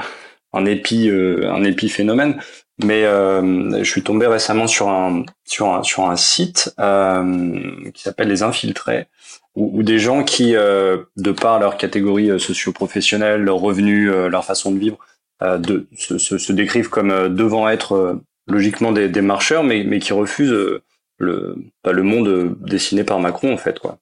[0.53, 2.39] un épi euh, un épiphénomène,
[2.83, 7.59] mais euh, je suis tombé récemment sur un sur un sur un site euh,
[7.93, 9.07] qui s'appelle les infiltrés,
[9.55, 14.71] où des gens qui, euh, de par leur catégorie socio-professionnelle, leur revenu, euh, leur façon
[14.71, 14.97] de vivre,
[15.41, 20.11] de, se, se, se décrivent comme devant être logiquement des, des marcheurs, mais, mais qui
[20.11, 20.81] refusent
[21.17, 23.99] le, bah, le monde dessiné par Macron en fait quoi.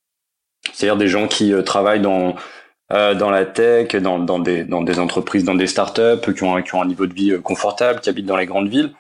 [0.74, 2.36] C'est-à-dire des gens qui travaillent dans
[2.92, 6.62] euh, dans la tech, dans, dans des dans des entreprises, dans des startups, qui ont
[6.62, 8.92] qui ont un niveau de vie euh, confortable, qui habitent dans les grandes villes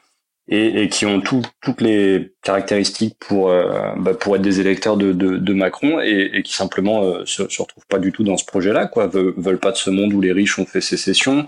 [0.49, 4.97] et, et qui ont tout, toutes les caractéristiques pour euh, bah, pour être des électeurs
[4.97, 8.23] de, de, de Macron et, et qui simplement euh, se, se retrouvent pas du tout
[8.23, 11.45] dans ce projet-là, quoi, veulent, pas de ce monde où les riches ont fait sécession.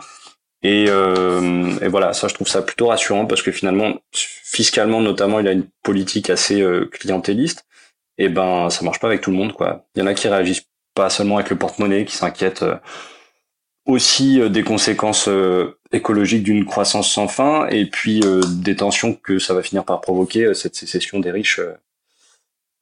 [0.62, 5.39] Et, euh, et voilà, ça je trouve ça plutôt rassurant parce que finalement, fiscalement notamment,
[5.39, 7.65] il a une politique assez euh, clientéliste.
[8.17, 9.86] Et ben, ça marche pas avec tout le monde, quoi.
[9.95, 10.65] Il y en a qui réagissent
[10.99, 12.75] pas seulement avec le porte-monnaie, qui s'inquiètent euh,
[13.85, 19.39] aussi euh, des conséquences euh, écologiques d'une croissance sans fin, et puis des tensions que
[19.39, 21.62] ça va finir par provoquer cette sécession des riches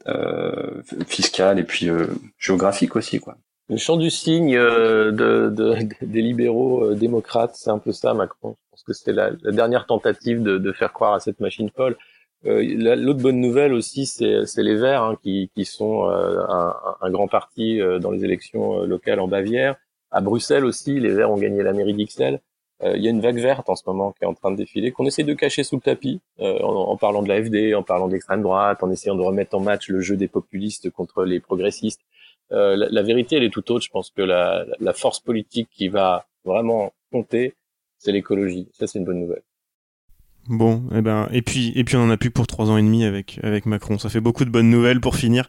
[0.08, 2.08] euh, fiscale et puis euh,
[2.40, 3.38] géographique aussi, quoi.
[3.70, 8.58] Le chant du de- des libéraux démocrates, c'est un peu ça, Macron.
[8.64, 11.96] Je pense que c'est la, dernière tentative de faire croire à cette machine folle.
[12.48, 16.76] Euh, la- L'autre bonne nouvelle aussi, c'est les Verts hein, qui, qui sont euh, un,
[17.02, 19.76] un grand parti euh, dans les élections locales en Bavière.
[20.12, 22.40] À Bruxelles aussi, les Verts ont gagné la mairie d'Ixelles.
[22.84, 24.92] Il y a une vague verte en ce moment qui est en train de défiler,
[24.92, 28.08] qu'on essaie de cacher sous le tapis, euh, en, en parlant de l'AFD, en parlant
[28.08, 32.02] d'extrême droite, en essayant de remettre en match le jeu des populistes contre les progressistes.
[32.52, 33.84] Euh, la, la vérité, elle est tout autre.
[33.84, 37.56] Je pense que la, la force politique qui va vraiment compter,
[37.98, 38.68] c'est l'écologie.
[38.74, 39.42] Ça, c'est une bonne nouvelle.
[40.50, 42.82] Bon, et ben, et puis, et puis on en a plus pour trois ans et
[42.82, 43.98] demi avec avec Macron.
[43.98, 45.46] Ça fait beaucoup de bonnes nouvelles pour finir.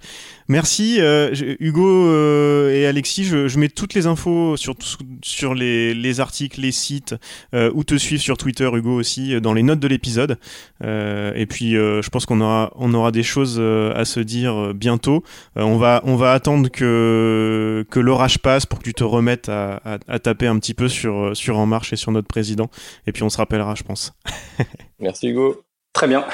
[0.49, 3.25] Merci euh, Hugo euh, et Alexis.
[3.25, 4.75] Je, je mets toutes les infos sur
[5.23, 7.15] sur les, les articles, les sites,
[7.55, 10.37] euh, où te suivre sur Twitter, Hugo aussi, euh, dans les notes de l'épisode.
[10.83, 14.75] Euh, et puis, euh, je pense qu'on aura on aura des choses à se dire
[14.75, 15.23] bientôt.
[15.55, 19.77] On va on va attendre que que l'orage passe pour que tu te remettes à,
[19.85, 22.69] à, à taper un petit peu sur sur En Marche et sur notre président.
[23.07, 24.13] Et puis on se rappellera, je pense.
[24.99, 25.63] Merci Hugo.
[25.93, 26.25] Très bien.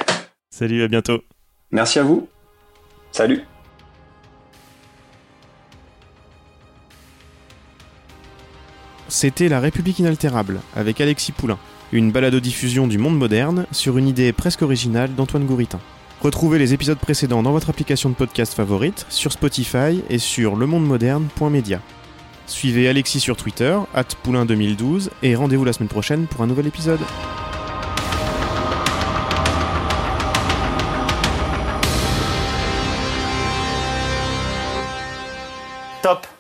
[0.50, 1.22] Salut, à bientôt.
[1.70, 2.29] Merci à vous.
[3.12, 3.42] Salut.
[9.09, 11.59] C'était La République inaltérable avec Alexis Poulain,
[11.92, 15.79] une balado-diffusion du monde moderne sur une idée presque originale d'Antoine Gouritin.
[16.20, 21.81] Retrouvez les épisodes précédents dans votre application de podcast favorite, sur Spotify et sur lemondemoderne.media.
[22.46, 23.79] Suivez Alexis sur Twitter,
[24.24, 27.00] poulain2012, et rendez-vous la semaine prochaine pour un nouvel épisode.
[36.05, 36.34] Top